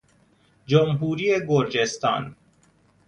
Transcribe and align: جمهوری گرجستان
جمهوری 0.65 1.39
گرجستان 1.47 2.35